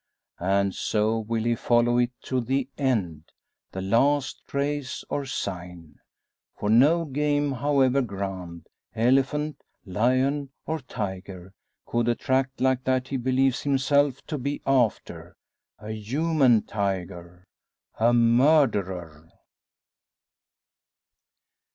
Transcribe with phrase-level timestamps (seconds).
[0.39, 3.25] And so will he follow it to the end
[3.71, 5.99] the last trace or sign.
[6.57, 11.53] For no game, however grand elephant, lion, or tiger
[11.85, 15.37] could attract like that he believes himself to be after
[15.77, 17.45] a human tiger
[17.99, 19.29] a murderer.